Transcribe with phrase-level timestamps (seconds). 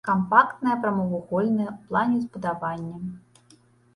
[0.07, 3.61] Кампактнае прамавугольнае ў плане збудаванне.